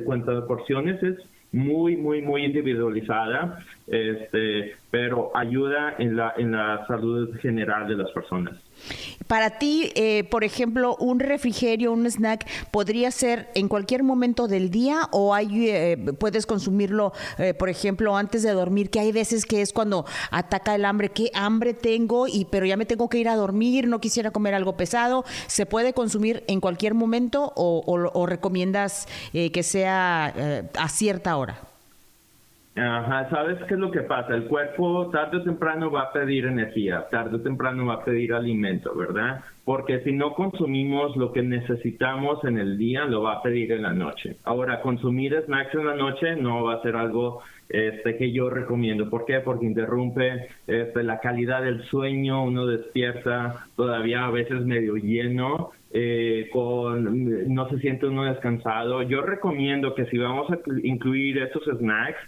porciones 0.46 1.02
es 1.02 1.16
muy, 1.54 1.96
muy, 1.96 2.20
muy 2.20 2.44
individualizada, 2.44 3.60
este, 3.86 4.74
pero 4.90 5.30
ayuda 5.34 5.94
en 5.98 6.16
la, 6.16 6.34
en 6.36 6.50
la 6.52 6.84
salud 6.86 7.34
general 7.40 7.86
de 7.86 7.96
las 7.96 8.10
personas. 8.10 8.54
Para 9.26 9.58
ti, 9.58 9.90
eh, 9.94 10.24
por 10.24 10.44
ejemplo, 10.44 10.96
un 11.00 11.18
refrigerio, 11.18 11.92
un 11.92 12.06
snack, 12.06 12.46
podría 12.70 13.10
ser 13.10 13.50
en 13.54 13.68
cualquier 13.68 14.02
momento 14.02 14.48
del 14.48 14.70
día 14.70 15.08
o 15.12 15.34
hay, 15.34 15.70
eh, 15.70 15.96
puedes 16.18 16.46
consumirlo, 16.46 17.12
eh, 17.38 17.54
por 17.54 17.68
ejemplo, 17.68 18.16
antes 18.16 18.42
de 18.42 18.52
dormir, 18.52 18.90
que 18.90 19.00
hay 19.00 19.12
veces 19.12 19.46
que 19.46 19.62
es 19.62 19.72
cuando 19.72 20.04
ataca 20.30 20.74
el 20.74 20.84
hambre, 20.84 21.08
qué 21.10 21.30
hambre 21.34 21.72
tengo, 21.72 22.28
y 22.28 22.44
pero 22.44 22.66
ya 22.66 22.76
me 22.76 22.84
tengo 22.86 23.08
que 23.08 23.18
ir 23.18 23.28
a 23.28 23.36
dormir, 23.36 23.88
no 23.88 24.00
quisiera 24.00 24.30
comer 24.30 24.54
algo 24.54 24.76
pesado. 24.76 25.24
¿Se 25.46 25.64
puede 25.64 25.94
consumir 25.94 26.44
en 26.46 26.60
cualquier 26.60 26.94
momento 26.94 27.52
o 27.56 28.26
recomiendas 28.26 29.06
que 29.32 29.62
sea 29.62 30.68
a 30.76 30.88
cierta 30.88 31.36
hora? 31.36 31.73
Ajá, 32.76 33.30
¿sabes 33.30 33.56
qué 33.68 33.74
es 33.74 33.80
lo 33.80 33.92
que 33.92 34.00
pasa? 34.00 34.34
El 34.34 34.46
cuerpo 34.46 35.08
tarde 35.10 35.36
o 35.36 35.42
temprano 35.44 35.92
va 35.92 36.02
a 36.02 36.12
pedir 36.12 36.46
energía, 36.46 37.06
tarde 37.08 37.36
o 37.36 37.40
temprano 37.40 37.86
va 37.86 37.94
a 37.94 38.04
pedir 38.04 38.32
alimento, 38.32 38.92
¿verdad? 38.96 39.44
Porque 39.64 40.00
si 40.00 40.10
no 40.10 40.34
consumimos 40.34 41.16
lo 41.16 41.32
que 41.32 41.42
necesitamos 41.42 42.42
en 42.42 42.58
el 42.58 42.76
día, 42.76 43.04
lo 43.04 43.22
va 43.22 43.34
a 43.34 43.42
pedir 43.42 43.70
en 43.70 43.82
la 43.82 43.92
noche. 43.92 44.38
Ahora, 44.42 44.80
consumir 44.80 45.40
snacks 45.46 45.72
en 45.74 45.86
la 45.86 45.94
noche 45.94 46.34
no 46.34 46.64
va 46.64 46.74
a 46.74 46.82
ser 46.82 46.96
algo 46.96 47.42
este, 47.68 48.16
que 48.16 48.32
yo 48.32 48.50
recomiendo. 48.50 49.08
¿Por 49.08 49.24
qué? 49.24 49.38
Porque 49.38 49.66
interrumpe 49.66 50.48
este, 50.66 51.04
la 51.04 51.20
calidad 51.20 51.62
del 51.62 51.84
sueño, 51.84 52.42
uno 52.42 52.66
despierta 52.66 53.66
todavía 53.76 54.26
a 54.26 54.30
veces 54.32 54.66
medio 54.66 54.96
lleno 54.96 55.70
eh, 55.92 56.48
con 56.52 57.54
no 57.54 57.68
se 57.68 57.78
siente 57.78 58.06
uno 58.06 58.24
descansado. 58.24 59.02
Yo 59.02 59.22
recomiendo 59.22 59.94
que 59.94 60.06
si 60.06 60.18
vamos 60.18 60.50
a 60.50 60.58
incluir 60.82 61.38
esos 61.38 61.62
snacks, 61.78 62.18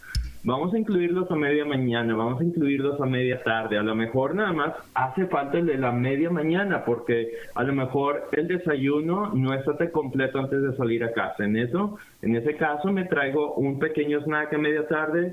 Vamos 0.47 0.73
a 0.73 0.79
incluirlos 0.79 1.29
a 1.29 1.35
media 1.35 1.65
mañana, 1.65 2.15
vamos 2.15 2.41
a 2.41 2.45
incluirlos 2.45 3.01
a 3.01 3.05
media 3.05 3.43
tarde. 3.43 3.79
A 3.79 3.83
lo 3.83 3.97
mejor 3.97 4.37
nada 4.37 4.53
más 4.53 4.75
hace 4.95 5.27
falta 5.27 5.59
el 5.59 5.67
de 5.67 5.77
la 5.77 5.91
media 5.91 6.31
mañana 6.31 6.85
porque 6.85 7.33
a 7.57 7.65
lo 7.65 7.73
mejor 7.73 8.29
el 8.31 8.47
desayuno 8.47 9.33
no 9.35 9.53
está 9.55 9.91
completo 9.91 10.39
antes 10.39 10.63
de 10.63 10.77
salir 10.77 11.03
a 11.03 11.13
casa. 11.13 11.45
En 11.45 11.57
eso, 11.57 11.99
en 12.23 12.37
ese 12.37 12.55
caso 12.55 12.93
me 12.93 13.07
traigo 13.07 13.55
un 13.55 13.81
pequeño 13.81 14.21
snack 14.21 14.55
a 14.55 14.59
media 14.59 14.87
tarde 14.87 15.33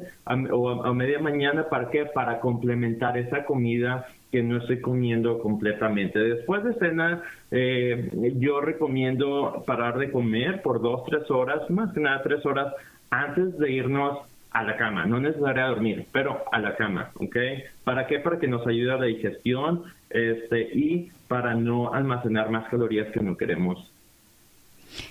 o 0.51 0.83
a, 0.83 0.91
media 0.95 1.19
mañana 1.19 1.69
para 1.69 1.91
qué? 1.91 2.05
Para 2.05 2.39
complementar 2.39 3.15
esa 3.15 3.45
comida 3.45 4.07
que 4.31 4.41
no 4.41 4.57
estoy 4.57 4.81
comiendo 4.81 5.37
completamente. 5.37 6.17
Después 6.17 6.63
de 6.63 6.73
cena, 6.79 7.21
eh, 7.51 8.09
yo 8.39 8.61
recomiendo 8.61 9.63
parar 9.67 9.99
de 9.99 10.11
comer 10.11 10.63
por 10.63 10.81
dos, 10.81 11.03
tres 11.05 11.29
horas, 11.29 11.69
más 11.69 11.93
que 11.93 11.99
nada 11.99 12.23
tres 12.23 12.43
horas 12.47 12.73
antes 13.11 13.55
de 13.59 13.71
irnos 13.71 14.32
a 14.53 14.63
la 14.63 14.77
cama, 14.77 15.05
no 15.05 15.19
necesaria 15.19 15.65
dormir, 15.65 16.05
pero 16.11 16.43
a 16.51 16.59
la 16.59 16.75
cama, 16.75 17.11
¿ok? 17.15 17.35
¿Para 17.83 18.05
qué? 18.07 18.19
Para 18.19 18.39
que 18.39 18.47
nos 18.47 18.65
ayude 18.67 18.91
a 18.91 18.97
la 18.97 19.05
digestión 19.05 19.83
este, 20.09 20.61
y 20.61 21.11
para 21.27 21.55
no 21.55 21.93
almacenar 21.93 22.49
más 22.51 22.69
calorías 22.69 23.11
que 23.11 23.19
no 23.19 23.35
queremos 23.35 23.92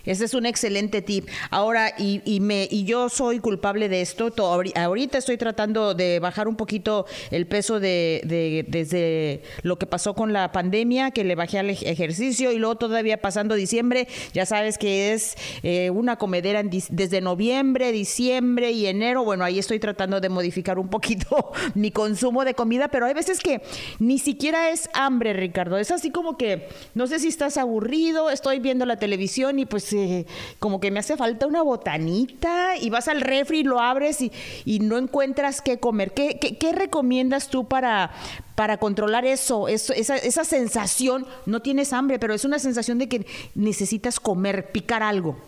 ese 0.05 0.25
es 0.25 0.35
un 0.35 0.47
excelente 0.47 1.03
tip. 1.03 1.29
Ahora, 1.51 1.95
y, 1.99 2.23
y, 2.25 2.41
me, 2.41 2.69
y 2.71 2.85
yo 2.85 3.09
soy 3.09 3.39
culpable 3.41 3.89
de 3.89 4.01
esto. 4.01 4.33
ahorita 4.75 5.19
estoy 5.19 5.37
tratando 5.37 5.95
de 5.95 6.19
bajar 6.21 6.49
un 6.49 6.57
poquito 6.57 7.07
el 7.31 7.47
peso 7.47 7.81
de, 7.81 8.65
desde 8.69 9.43
lo 9.62 9.79
que 9.79 9.87
pasó 9.87 10.15
con 10.15 10.33
la 10.33 10.53
pandemia, 10.53 11.11
que 11.11 11.25
le 11.25 11.35
bajé 11.35 11.59
al 11.59 11.71
ejercicio 11.71 12.53
y 12.53 12.59
luego 12.59 12.77
todavía 12.77 13.21
pasando 13.21 13.55
diciembre, 13.55 14.09
ya 14.33 14.47
sabes 14.47 14.79
que 14.79 15.12
es 15.12 15.37
eh, 15.62 15.91
una 15.91 16.17
comedera 16.17 16.62
desde 16.62 17.21
noviembre, 17.21 17.93
diciembre 17.93 18.73
y 18.73 18.87
enero. 18.87 19.25
Bueno, 19.25 19.45
ahí 19.45 19.59
estoy 19.59 19.79
tratando 19.79 20.21
de 20.21 20.29
modificar 20.29 20.79
un 20.79 20.89
poquito 20.89 21.53
mi 21.75 21.91
consumo 21.91 22.45
de 22.45 22.55
comida, 22.55 22.89
pero 22.89 23.07
hay 23.07 23.15
veces 23.15 23.41
que 23.41 23.62
ni 23.99 24.19
siquiera 24.19 24.71
es 24.71 24.89
hambre, 24.95 25.33
Ricardo. 25.33 25.79
Es 25.79 25.91
así 25.91 26.11
como 26.11 26.37
que 26.37 26.69
no 26.95 27.07
sé 27.07 27.19
si 27.19 27.29
estás 27.29 27.57
aburrido, 27.57 28.31
estoy 28.31 28.59
viendo 28.61 28.87
la 28.87 28.97
televisión 28.97 29.59
y 29.59 29.67
pues 29.73 29.91
eh, 29.95 30.26
como 30.59 30.81
que 30.81 30.91
me 30.91 30.99
hace 30.99 31.17
falta 31.17 31.47
una 31.47 31.62
botanita 31.62 32.76
y 32.76 32.91
vas 32.91 33.09
al 33.09 33.23
refri 33.23 33.61
y 33.61 33.62
lo 33.62 33.81
abres 33.81 34.19
y, 34.21 34.31
no 34.81 34.99
encuentras 34.99 35.62
qué 35.62 35.81
comer. 35.81 36.12
¿Qué, 36.12 36.38
qué, 36.38 36.73
recomiendas 36.73 37.49
tú 37.49 37.67
para, 37.67 38.11
para 38.55 38.76
controlar 38.76 39.25
eso, 39.25 39.69
eso 39.69 39.95
esa, 39.95 40.17
esa 40.17 40.45
sensación? 40.45 41.26
No 41.47 41.62
tienes 41.62 41.95
hambre, 41.95 42.19
pero 42.19 42.35
es 42.35 42.45
una 42.45 42.59
sensación 42.59 42.99
de 42.99 43.09
que 43.09 43.26
necesitas 43.55 44.21
comer, 44.21 44.73
picar 44.73 45.02
algo. 45.02 45.38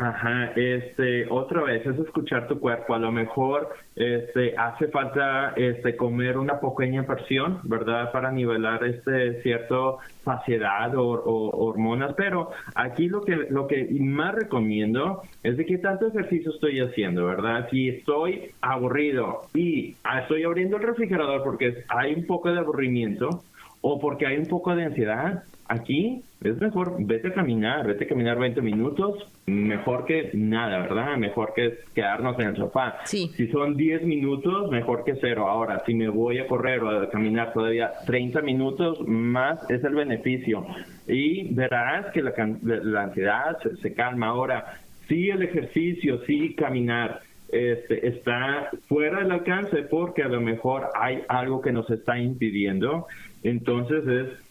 Ajá, 0.00 0.52
este, 0.54 1.26
otra 1.28 1.64
vez 1.64 1.84
es 1.84 1.98
escuchar 1.98 2.46
tu 2.46 2.60
cuerpo. 2.60 2.94
A 2.94 3.00
lo 3.00 3.10
mejor 3.10 3.70
este, 3.96 4.56
hace 4.56 4.86
falta 4.86 5.54
este, 5.56 5.96
comer 5.96 6.38
una 6.38 6.60
pequeña 6.60 7.02
porción, 7.02 7.58
¿verdad? 7.64 8.12
Para 8.12 8.30
nivelar 8.30 8.84
este 8.84 9.42
cierto 9.42 9.98
saciedad 10.24 10.94
o, 10.94 11.50
hormonas. 11.50 12.14
Pero 12.16 12.52
aquí 12.76 13.08
lo 13.08 13.22
que, 13.22 13.48
lo 13.50 13.66
que 13.66 13.88
más 13.98 14.36
recomiendo 14.36 15.22
es 15.42 15.56
de 15.56 15.66
qué 15.66 15.78
tanto 15.78 16.06
ejercicio 16.06 16.52
estoy 16.52 16.78
haciendo, 16.78 17.26
¿verdad? 17.26 17.68
Si 17.68 17.88
estoy 17.88 18.52
aburrido 18.60 19.48
y 19.52 19.96
estoy 20.20 20.44
abriendo 20.44 20.76
el 20.76 20.84
refrigerador 20.84 21.42
porque 21.42 21.82
hay 21.88 22.14
un 22.14 22.24
poco 22.24 22.52
de 22.52 22.60
aburrimiento 22.60 23.42
o 23.80 23.98
porque 23.98 24.28
hay 24.28 24.36
un 24.38 24.46
poco 24.46 24.76
de 24.76 24.84
ansiedad, 24.84 25.42
aquí 25.66 26.22
es 26.40 26.60
mejor, 26.60 26.94
vete 27.00 27.28
a 27.28 27.32
caminar, 27.32 27.86
vete 27.86 28.04
a 28.04 28.08
caminar 28.08 28.38
20 28.38 28.62
minutos, 28.62 29.26
mejor 29.46 30.04
que 30.04 30.30
nada, 30.34 30.78
¿verdad? 30.78 31.16
Mejor 31.16 31.52
que 31.52 31.78
quedarnos 31.94 32.38
en 32.38 32.48
el 32.48 32.56
sofá. 32.56 33.00
Si 33.04 33.48
son 33.48 33.76
10 33.76 34.04
minutos, 34.04 34.70
mejor 34.70 35.02
que 35.02 35.16
cero. 35.20 35.48
Ahora, 35.48 35.82
si 35.84 35.94
me 35.94 36.08
voy 36.08 36.38
a 36.38 36.46
correr 36.46 36.82
o 36.84 36.90
a 36.90 37.10
caminar 37.10 37.52
todavía 37.52 37.90
30 38.06 38.40
minutos, 38.42 39.00
más 39.06 39.68
es 39.68 39.82
el 39.82 39.94
beneficio. 39.94 40.64
Y 41.08 41.52
verás 41.54 42.06
que 42.12 42.22
la, 42.22 42.32
la 42.62 43.02
ansiedad 43.02 43.58
se, 43.82 43.94
calma. 43.94 44.28
Ahora, 44.28 44.78
sí 45.08 45.30
el 45.30 45.42
ejercicio, 45.42 46.20
sí 46.24 46.54
caminar, 46.54 47.20
este, 47.50 48.06
está 48.06 48.70
fuera 48.86 49.20
del 49.20 49.32
alcance 49.32 49.82
porque 49.84 50.22
a 50.22 50.28
lo 50.28 50.40
mejor 50.40 50.90
hay 50.94 51.22
algo 51.28 51.60
que 51.62 51.72
nos 51.72 51.90
está 51.90 52.16
impidiendo. 52.16 53.06
Entonces 53.42 54.06
es 54.06 54.47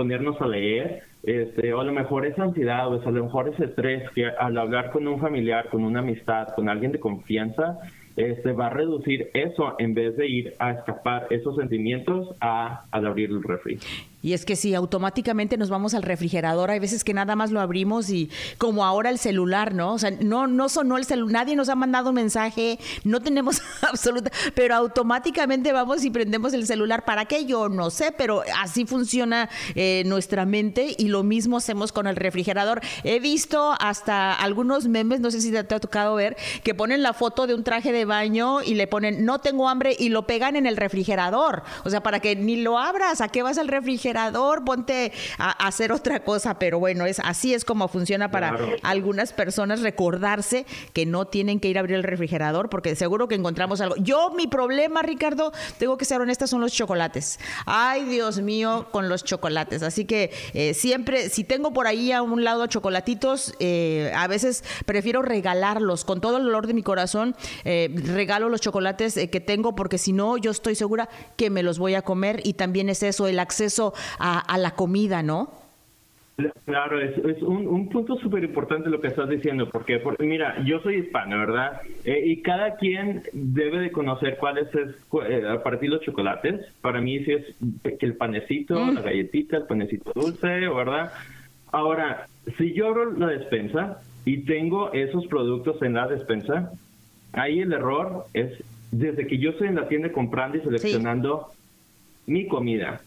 ponernos 0.00 0.40
a 0.40 0.46
leer, 0.46 1.02
este, 1.22 1.74
o 1.74 1.80
a 1.80 1.84
lo 1.84 1.92
mejor 1.92 2.24
esa 2.24 2.44
ansiedad, 2.44 2.88
o 2.88 3.06
a 3.06 3.10
lo 3.10 3.24
mejor 3.24 3.50
ese 3.50 3.66
estrés 3.66 4.08
que 4.12 4.24
al 4.26 4.56
hablar 4.56 4.92
con 4.92 5.06
un 5.06 5.20
familiar, 5.20 5.68
con 5.68 5.84
una 5.84 6.00
amistad, 6.00 6.48
con 6.56 6.70
alguien 6.70 6.90
de 6.90 6.98
confianza, 6.98 7.78
este, 8.16 8.52
va 8.52 8.68
a 8.68 8.70
reducir 8.70 9.28
eso 9.34 9.74
en 9.78 9.92
vez 9.92 10.16
de 10.16 10.26
ir 10.26 10.54
a 10.58 10.70
escapar 10.70 11.26
esos 11.28 11.54
sentimientos 11.56 12.34
a, 12.40 12.86
al 12.90 13.06
abrir 13.06 13.28
el 13.28 13.42
refri. 13.42 13.78
Y 14.22 14.34
es 14.34 14.44
que 14.44 14.54
si 14.54 14.74
automáticamente 14.74 15.56
nos 15.56 15.70
vamos 15.70 15.94
al 15.94 16.02
refrigerador, 16.02 16.70
hay 16.70 16.78
veces 16.78 17.04
que 17.04 17.14
nada 17.14 17.36
más 17.36 17.50
lo 17.50 17.60
abrimos 17.60 18.10
y 18.10 18.30
como 18.58 18.84
ahora 18.84 19.08
el 19.08 19.18
celular, 19.18 19.74
¿no? 19.74 19.94
O 19.94 19.98
sea, 19.98 20.10
no, 20.10 20.46
no 20.46 20.68
sonó 20.68 20.98
el 20.98 21.06
celular, 21.06 21.32
nadie 21.32 21.56
nos 21.56 21.70
ha 21.70 21.74
mandado 21.74 22.10
un 22.10 22.16
mensaje, 22.16 22.78
no 23.04 23.20
tenemos 23.20 23.62
absoluta, 23.82 24.30
pero 24.54 24.74
automáticamente 24.74 25.72
vamos 25.72 26.04
y 26.04 26.10
prendemos 26.10 26.52
el 26.52 26.66
celular. 26.66 27.06
¿Para 27.06 27.24
qué? 27.24 27.46
Yo 27.46 27.70
no 27.70 27.88
sé, 27.88 28.12
pero 28.12 28.42
así 28.58 28.84
funciona 28.84 29.48
eh, 29.74 30.02
nuestra 30.04 30.44
mente 30.44 30.94
y 30.98 31.08
lo 31.08 31.22
mismo 31.22 31.56
hacemos 31.56 31.90
con 31.90 32.06
el 32.06 32.16
refrigerador. 32.16 32.82
He 33.04 33.20
visto 33.20 33.74
hasta 33.80 34.34
algunos 34.34 34.86
memes, 34.86 35.20
no 35.20 35.30
sé 35.30 35.40
si 35.40 35.50
te 35.50 35.58
ha 35.58 35.80
tocado 35.80 36.14
ver, 36.14 36.36
que 36.62 36.74
ponen 36.74 37.02
la 37.02 37.14
foto 37.14 37.46
de 37.46 37.54
un 37.54 37.64
traje 37.64 37.90
de 37.90 38.04
baño 38.04 38.62
y 38.62 38.74
le 38.74 38.86
ponen 38.86 39.24
no 39.24 39.38
tengo 39.38 39.68
hambre 39.68 39.96
y 39.98 40.10
lo 40.10 40.26
pegan 40.26 40.56
en 40.56 40.66
el 40.66 40.76
refrigerador. 40.76 41.62
O 41.84 41.90
sea, 41.90 42.02
para 42.02 42.20
que 42.20 42.36
ni 42.36 42.56
lo 42.56 42.78
abras, 42.78 43.22
¿a 43.22 43.28
qué 43.28 43.42
vas 43.42 43.56
al 43.56 43.68
refrigerador? 43.68 44.09
Ponte 44.64 45.12
a, 45.38 45.50
hacer 45.66 45.92
otra 45.92 46.20
cosa, 46.20 46.58
pero 46.58 46.78
bueno, 46.78 47.06
es 47.06 47.20
así 47.20 47.54
es 47.54 47.64
como 47.64 47.88
funciona 47.88 48.30
para 48.30 48.56
algunas 48.82 49.32
personas 49.32 49.80
recordarse 49.80 50.66
que 50.92 51.06
no 51.06 51.26
tienen 51.26 51.60
que 51.60 51.68
ir 51.68 51.76
a 51.76 51.80
abrir 51.80 51.96
el 51.96 52.02
refrigerador 52.02 52.68
porque 52.68 52.94
seguro 52.96 53.28
que 53.28 53.34
encontramos 53.34 53.80
algo. 53.80 53.96
Yo 53.96 54.30
mi 54.30 54.46
problema, 54.46 55.02
Ricardo, 55.02 55.52
tengo 55.78 55.96
que 55.96 56.04
ser 56.04 56.20
honesta, 56.20 56.46
son 56.46 56.60
los 56.60 56.72
chocolates. 56.72 57.38
Ay, 57.66 58.04
Dios 58.04 58.40
mío, 58.40 58.88
con 58.90 59.08
los 59.08 59.24
chocolates. 59.24 59.82
Así 59.82 60.04
que 60.04 60.32
eh, 60.54 60.74
siempre, 60.74 61.28
si 61.28 61.44
tengo 61.44 61.72
por 61.72 61.86
ahí 61.86 62.12
a 62.12 62.22
un 62.22 62.44
lado 62.44 62.66
chocolatitos, 62.66 63.54
eh, 63.58 64.12
a 64.14 64.26
veces 64.26 64.64
prefiero 64.86 65.22
regalarlos 65.22 66.04
con 66.04 66.20
todo 66.20 66.38
el 66.38 66.46
olor 66.46 66.66
de 66.66 66.74
mi 66.74 66.82
corazón. 66.82 67.34
Eh, 67.64 67.94
regalo 68.06 68.48
los 68.48 68.60
chocolates 68.60 69.14
que 69.14 69.40
tengo 69.40 69.74
porque 69.74 69.98
si 69.98 70.12
no, 70.12 70.36
yo 70.36 70.50
estoy 70.50 70.74
segura 70.74 71.08
que 71.36 71.50
me 71.50 71.62
los 71.62 71.78
voy 71.78 71.94
a 71.94 72.02
comer 72.02 72.40
y 72.44 72.54
también 72.54 72.88
es 72.88 73.02
eso, 73.02 73.26
el 73.26 73.38
acceso 73.38 73.94
a, 74.18 74.58
la 74.58 74.72
comida, 74.72 75.22
¿no? 75.22 75.50
Claro, 76.64 77.00
es, 77.00 77.42
un, 77.42 77.88
punto 77.90 78.16
súper 78.16 78.44
importante 78.44 78.88
lo 78.88 79.00
que 79.00 79.08
estás 79.08 79.28
diciendo, 79.28 79.68
porque, 79.68 80.02
mira, 80.20 80.62
yo 80.64 80.80
soy 80.80 80.96
hispano, 80.96 81.38
¿verdad? 81.38 81.82
Eh, 82.04 82.22
y 82.24 82.40
cada 82.40 82.76
quien 82.76 83.22
debe 83.32 83.78
de 83.78 83.92
conocer 83.92 84.38
cuáles 84.38 84.74
es, 84.74 84.94
eh, 85.28 85.44
a 85.46 85.62
partir 85.62 85.90
de 85.90 85.96
los 85.96 86.04
chocolates. 86.04 86.64
Para 86.80 87.00
mí, 87.00 87.22
si 87.24 87.32
es 87.32 87.44
el 88.00 88.16
panecito, 88.16 88.78
mm. 88.78 88.94
la 88.94 89.02
galletita, 89.02 89.58
el 89.58 89.66
panecito 89.66 90.12
dulce, 90.14 90.48
¿verdad? 90.68 91.12
Ahora, 91.72 92.26
si 92.56 92.72
yo 92.72 92.88
abro 92.88 93.12
la 93.12 93.28
despensa 93.28 94.00
y 94.24 94.38
tengo 94.38 94.92
esos 94.92 95.26
productos 95.26 95.80
en 95.82 95.94
la 95.94 96.08
despensa, 96.08 96.72
ahí 97.32 97.60
el 97.60 97.72
error 97.72 98.26
es 98.34 98.62
desde 98.90 99.26
que 99.26 99.38
yo 99.38 99.50
estoy 99.50 99.68
en 99.68 99.76
la 99.76 99.88
tienda 99.88 100.10
comprando 100.10 100.58
y 100.58 100.62
seleccionando 100.62 101.48
mi 102.26 102.46
comida 102.48 103.00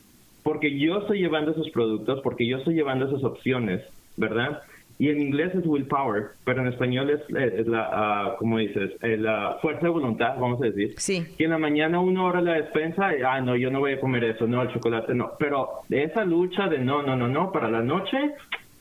porque 0.44 0.78
yo 0.78 1.00
estoy 1.00 1.20
llevando 1.20 1.52
esos 1.52 1.70
productos, 1.70 2.22
porque 2.22 2.46
yo 2.46 2.58
estoy 2.58 2.76
llevando 2.76 3.08
esas 3.08 3.24
opciones, 3.24 3.82
¿verdad? 4.18 4.62
Y 5.00 5.10
en 5.10 5.20
inglés 5.20 5.54
es 5.56 5.66
willpower, 5.66 6.28
pero 6.46 6.62
en 6.62 6.68
español 6.68 7.10
es, 7.10 7.22
eh, 7.36 7.64
la, 7.66 8.34
uh, 8.34 8.38
¿cómo 8.38 8.60
dices? 8.60 8.92
Eh, 9.02 9.18
la 9.18 9.58
fuerza 9.62 9.82
de 9.82 9.90
voluntad, 9.90 10.36
vamos 10.40 10.62
a 10.62 10.66
decir. 10.66 10.94
Sí. 10.98 11.26
Que 11.38 11.46
en 11.46 11.50
la 11.50 11.58
mañana 11.58 12.00
uno 12.00 12.26
hora 12.26 12.42
la 12.42 12.54
despensa, 12.54 13.16
y, 13.18 13.22
ah, 13.24 13.42
no, 13.42 13.56
yo 13.56 13.72
no 13.72 13.80
voy 13.80 13.94
a 13.94 14.00
comer 14.00 14.24
eso, 14.26 14.46
no, 14.46 14.62
el 14.62 14.72
chocolate 14.72 15.16
no. 15.16 15.32
Pero 15.40 15.82
esa 15.90 16.24
lucha 16.24 16.68
de 16.68 16.80
no, 16.80 17.02
no, 17.02 17.16
no, 17.16 17.28
no, 17.28 17.52
para 17.52 17.72
la 17.72 17.82
noche, 17.82 18.18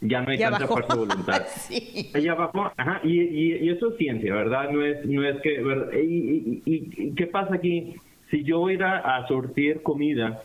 ya 0.03 0.21
no 0.21 0.31
hay 0.31 0.39
tanta 0.39 0.67
fuerza 0.67 0.95
de 0.95 1.01
voluntad. 1.01 1.43
sí. 1.47 2.11
Ya 2.21 2.35
bajó, 2.35 2.71
ajá, 2.77 3.01
y, 3.05 3.21
y, 3.21 3.69
eso 3.71 3.91
es 3.91 3.97
ciencia, 3.97 4.35
¿verdad? 4.35 4.71
No 4.71 4.85
es, 4.85 5.05
no 5.07 5.25
es 5.27 5.41
que, 5.41 5.63
y, 6.05 6.63
y, 6.67 7.15
qué 7.15 7.27
pasa 7.27 7.55
aquí? 7.55 7.95
Si 8.31 8.45
yo 8.45 8.59
voy 8.59 8.79
a, 8.83 8.99
a 8.99 9.27
surtir 9.29 9.83
comida, 9.83 10.43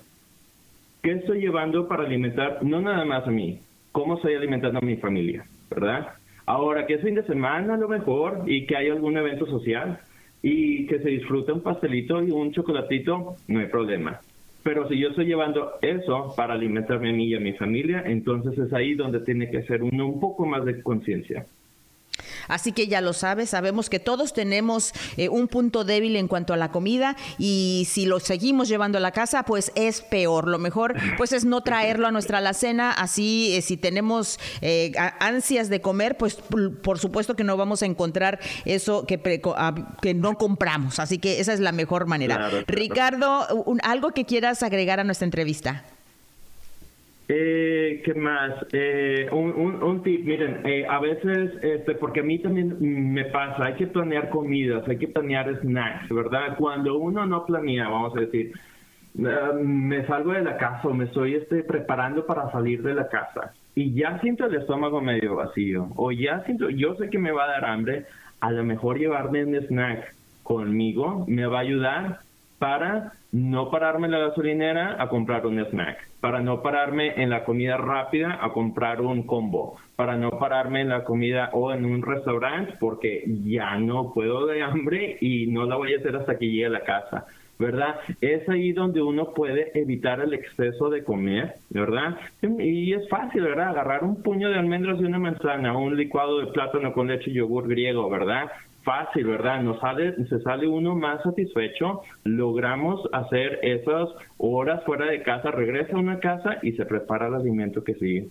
¿qué 1.07 1.13
estoy 1.13 1.39
llevando 1.39 1.87
para 1.87 2.03
alimentar 2.03 2.61
no 2.63 2.81
nada 2.81 3.05
más 3.05 3.25
a 3.25 3.31
mí? 3.31 3.61
¿Cómo 3.93 4.15
estoy 4.15 4.33
alimentando 4.33 4.79
a 4.79 4.81
mi 4.81 4.97
familia? 4.97 5.45
¿verdad? 5.69 6.15
Ahora, 6.45 6.85
que 6.85 6.95
es 6.95 7.01
fin 7.01 7.15
de 7.15 7.23
semana 7.23 7.75
a 7.75 7.77
lo 7.77 7.87
mejor 7.87 8.43
y 8.45 8.65
que 8.65 8.75
hay 8.75 8.89
algún 8.89 9.15
evento 9.15 9.45
social 9.45 10.01
y 10.43 10.85
que 10.87 10.99
se 10.99 11.07
disfruta 11.07 11.53
un 11.53 11.61
pastelito 11.61 12.21
y 12.21 12.31
un 12.31 12.51
chocolatito, 12.51 13.37
no 13.47 13.59
hay 13.61 13.67
problema. 13.67 14.19
Pero 14.63 14.89
si 14.89 14.99
yo 14.99 15.07
estoy 15.07 15.27
llevando 15.27 15.75
eso 15.81 16.33
para 16.35 16.55
alimentarme 16.55 17.11
a 17.11 17.13
mí 17.13 17.27
y 17.27 17.35
a 17.35 17.39
mi 17.39 17.53
familia, 17.53 18.03
entonces 18.05 18.57
es 18.59 18.73
ahí 18.73 18.93
donde 18.93 19.21
tiene 19.21 19.49
que 19.49 19.63
ser 19.63 19.83
uno 19.83 20.07
un 20.07 20.19
poco 20.19 20.45
más 20.45 20.65
de 20.65 20.81
conciencia. 20.81 21.45
Así 22.47 22.71
que 22.71 22.87
ya 22.87 23.01
lo 23.01 23.13
sabes, 23.13 23.49
sabemos 23.49 23.89
que 23.89 23.99
todos 23.99 24.33
tenemos 24.33 24.93
eh, 25.17 25.29
un 25.29 25.47
punto 25.47 25.83
débil 25.83 26.15
en 26.15 26.27
cuanto 26.27 26.53
a 26.53 26.57
la 26.57 26.71
comida 26.71 27.15
y 27.37 27.87
si 27.89 28.05
lo 28.05 28.19
seguimos 28.19 28.67
llevando 28.67 28.97
a 28.97 29.01
la 29.01 29.11
casa, 29.11 29.43
pues 29.43 29.71
es 29.75 30.01
peor. 30.01 30.47
Lo 30.47 30.59
mejor 30.59 30.95
pues 31.17 31.31
es 31.33 31.45
no 31.45 31.61
traerlo 31.61 32.07
a 32.07 32.11
nuestra 32.11 32.39
alacena, 32.39 32.91
así 32.91 33.55
eh, 33.55 33.61
si 33.61 33.77
tenemos 33.77 34.39
eh, 34.61 34.91
ansias 35.19 35.69
de 35.69 35.81
comer, 35.81 36.17
pues 36.17 36.37
por 36.81 36.99
supuesto 36.99 37.35
que 37.35 37.43
no 37.43 37.57
vamos 37.57 37.81
a 37.83 37.85
encontrar 37.85 38.39
eso 38.65 39.05
que, 39.05 39.41
que 40.01 40.13
no 40.13 40.37
compramos. 40.37 40.99
Así 40.99 41.17
que 41.17 41.39
esa 41.39 41.53
es 41.53 41.59
la 41.59 41.71
mejor 41.71 42.07
manera. 42.07 42.49
Ricardo, 42.67 43.47
¿algo 43.83 44.11
que 44.11 44.25
quieras 44.25 44.63
agregar 44.63 44.99
a 44.99 45.03
nuestra 45.03 45.25
entrevista? 45.25 45.83
Eh, 47.29 48.01
¿Qué 48.05 48.13
más? 48.13 48.53
Eh, 48.71 49.27
un, 49.31 50.01
tip, 50.01 50.25
miren, 50.25 50.61
eh, 50.65 50.85
a 50.89 50.99
veces, 50.99 51.51
este, 51.61 51.95
porque 51.95 52.21
a 52.21 52.23
mí 52.23 52.39
también 52.39 52.77
me 52.79 53.25
pasa, 53.25 53.65
hay 53.65 53.73
que 53.73 53.87
planear 53.87 54.29
comidas, 54.29 54.87
hay 54.87 54.97
que 54.97 55.09
planear 55.09 55.59
snacks, 55.59 56.07
¿verdad? 56.09 56.55
Cuando 56.57 56.97
uno 56.97 57.25
no 57.25 57.45
planea, 57.45 57.89
vamos 57.89 58.15
a 58.15 58.21
decir, 58.21 58.53
ah, 59.25 59.51
me 59.61 60.05
salgo 60.07 60.31
de 60.31 60.43
la 60.43 60.55
casa 60.55 60.87
o 60.87 60.93
me 60.93 61.05
estoy 61.05 61.35
este, 61.35 61.63
preparando 61.63 62.25
para 62.25 62.49
salir 62.51 62.81
de 62.81 62.93
la 62.93 63.09
casa 63.09 63.53
y 63.75 63.93
ya 63.93 64.19
siento 64.21 64.45
el 64.45 64.55
estómago 64.55 65.01
medio 65.01 65.35
vacío 65.35 65.89
o 65.97 66.11
ya 66.11 66.43
siento, 66.45 66.69
yo 66.69 66.95
sé 66.95 67.11
que 67.11 67.19
me 67.19 67.31
va 67.31 67.43
a 67.43 67.47
dar 67.47 67.65
hambre, 67.65 68.05
a 68.39 68.51
lo 68.51 68.63
mejor 68.63 68.97
llevarme 68.97 69.45
un 69.45 69.53
snack 69.53 70.15
conmigo 70.41 71.25
me 71.27 71.45
va 71.45 71.59
a 71.59 71.61
ayudar 71.61 72.19
para 72.59 73.13
no 73.31 73.69
pararme 73.69 74.07
en 74.07 74.11
la 74.11 74.19
gasolinera 74.19 75.01
a 75.01 75.09
comprar 75.09 75.45
un 75.45 75.59
snack, 75.59 76.09
para 76.19 76.39
no 76.41 76.61
pararme 76.61 77.21
en 77.21 77.29
la 77.29 77.43
comida 77.43 77.77
rápida 77.77 78.39
a 78.41 78.51
comprar 78.51 79.01
un 79.01 79.23
combo, 79.23 79.77
para 79.95 80.15
no 80.15 80.31
pararme 80.31 80.81
en 80.81 80.89
la 80.89 81.03
comida 81.03 81.49
o 81.53 81.71
en 81.71 81.85
un 81.85 82.01
restaurante 82.01 82.73
porque 82.79 83.23
ya 83.45 83.77
no 83.77 84.13
puedo 84.13 84.45
de 84.47 84.63
hambre 84.63 85.17
y 85.21 85.47
no 85.47 85.65
la 85.65 85.75
voy 85.75 85.93
a 85.93 85.97
hacer 85.97 86.15
hasta 86.15 86.37
que 86.37 86.47
llegue 86.47 86.65
a 86.65 86.69
la 86.69 86.83
casa. 86.83 87.25
¿verdad? 87.59 87.95
Es 88.21 88.47
ahí 88.49 88.71
donde 88.71 89.01
uno 89.01 89.33
puede 89.33 89.71
evitar 89.73 90.19
el 90.19 90.33
exceso 90.33 90.89
de 90.89 91.03
comer, 91.03 91.55
¿verdad? 91.69 92.17
Y 92.41 92.93
es 92.93 93.09
fácil, 93.09 93.41
¿verdad? 93.41 93.69
Agarrar 93.69 94.03
un 94.03 94.21
puño 94.21 94.49
de 94.49 94.57
almendras 94.57 94.99
y 94.99 95.05
una 95.05 95.17
manzana, 95.19 95.75
un 95.75 95.97
licuado 95.97 96.39
de 96.39 96.51
plátano 96.51 96.93
con 96.93 97.07
leche 97.07 97.31
y 97.31 97.33
yogur 97.33 97.67
griego, 97.67 98.09
¿verdad? 98.09 98.51
Fácil, 98.87 99.27
¿verdad? 99.27 99.61
Nos 99.63 99.81
sale, 99.81 100.15
se 100.29 100.39
sale 100.39 100.65
uno 100.65 100.95
más 100.95 101.21
satisfecho, 101.21 102.03
logramos 102.23 103.01
hacer 103.11 103.59
esas 103.61 104.07
horas 104.37 104.81
fuera 104.85 105.07
de 105.07 105.23
casa, 105.23 105.51
regresa 105.51 105.97
a 105.97 105.99
una 105.99 106.21
casa 106.21 106.57
y 106.61 106.71
se 106.71 106.85
prepara 106.85 107.27
el 107.27 107.33
alimento 107.33 107.83
que 107.83 107.95
sigue. 107.95 108.29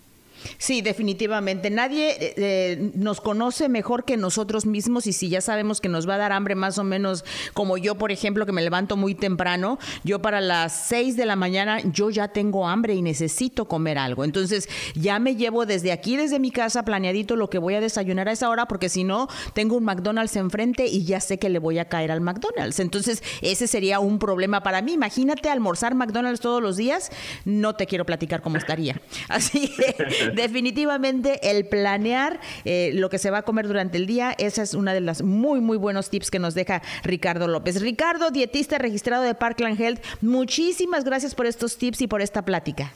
Sí, 0.59 0.81
definitivamente. 0.81 1.71
Nadie 1.71 2.11
eh, 2.11 2.35
eh, 2.37 2.91
nos 2.95 3.21
conoce 3.21 3.69
mejor 3.69 4.05
que 4.05 4.17
nosotros 4.17 4.67
mismos 4.67 5.07
y 5.07 5.13
si 5.13 5.29
ya 5.29 5.41
sabemos 5.41 5.81
que 5.81 5.89
nos 5.89 6.09
va 6.09 6.15
a 6.15 6.19
dar 6.19 6.33
hambre 6.33 6.55
más 6.55 6.79
o 6.79 6.85
menos 6.85 7.25
como 7.53 7.79
yo, 7.79 7.97
por 7.97 8.13
ejemplo, 8.13 8.47
que 8.47 8.53
me 8.53 8.63
levanto 8.63 8.97
muy 8.97 9.15
temprano, 9.15 9.79
yo 10.05 10.21
para 10.21 10.41
las 10.41 10.87
6 10.89 11.17
de 11.17 11.27
la 11.27 11.37
mañana 11.37 11.81
yo 11.93 12.11
ya 12.11 12.29
tengo 12.29 12.69
hambre 12.69 12.95
y 12.95 13.03
necesito 13.03 13.67
comer 13.67 13.99
algo. 13.99 14.25
Entonces 14.25 14.69
ya 14.95 15.19
me 15.19 15.37
llevo 15.37 15.67
desde 15.67 15.93
aquí, 15.93 16.17
desde 16.17 16.39
mi 16.39 16.51
casa, 16.51 16.85
planeadito 16.85 17.37
lo 17.37 17.51
que 17.51 17.59
voy 17.59 17.75
a 17.75 17.81
desayunar 17.81 18.29
a 18.29 18.33
esa 18.33 18.49
hora 18.49 18.67
porque 18.67 18.89
si 18.89 19.05
no, 19.05 19.29
tengo 19.55 19.77
un 19.77 19.85
McDonald's 19.85 20.37
enfrente 20.37 20.87
y 20.87 21.05
ya 21.05 21.21
sé 21.21 21.39
que 21.39 21.49
le 21.49 21.59
voy 21.59 21.79
a 21.79 21.87
caer 21.87 22.11
al 22.11 22.21
McDonald's. 22.21 22.81
Entonces 22.81 23.23
ese 23.43 23.67
sería 23.67 24.01
un 24.01 24.19
problema 24.19 24.63
para 24.63 24.83
mí. 24.83 24.93
Imagínate 24.93 25.49
almorzar 25.49 25.95
McDonald's 25.95 26.41
todos 26.41 26.63
los 26.63 26.77
días, 26.77 27.11
no 27.45 27.75
te 27.75 27.87
quiero 27.87 28.05
platicar 28.05 28.43
cómo 28.43 28.57
estaría. 28.57 29.01
Así 29.29 29.69
que 29.69 30.26
definitivamente 30.35 31.51
el 31.51 31.67
planear 31.67 32.41
eh, 32.65 32.93
lo 32.95 33.09
que 33.09 33.19
se 33.19 33.31
va 33.31 33.39
a 33.39 33.43
comer 33.43 33.69
durante 33.69 33.99
el 33.99 34.07
día, 34.07 34.35
esa 34.39 34.63
es 34.63 34.75
una 34.75 34.95
de 34.95 35.01
las 35.01 35.23
muy, 35.23 35.61
muy 35.61 35.77
buenos 35.77 36.11
tips 36.11 36.31
que 36.31 36.39
nos 36.39 36.55
deja 36.55 36.83
Ricardo 37.05 37.49
López. 37.49 37.81
Ricardo, 37.81 38.31
dietista 38.31 38.79
registrado 38.79 39.23
de 39.23 39.35
Parkland 39.35 39.81
Health, 39.81 40.01
muchísimas 40.21 41.05
gracias 41.05 41.35
por 41.35 41.47
estos 41.47 41.79
tips 41.79 42.03
y 42.03 42.07
por 42.07 42.23
esta 42.23 42.45
plática. 42.45 42.93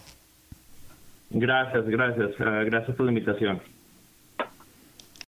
Gracias, 1.30 1.86
gracias. 1.86 2.30
Ah, 2.40 2.62
gracias 2.64 2.96
por 2.96 3.06
la 3.06 3.12
invitación. 3.12 3.60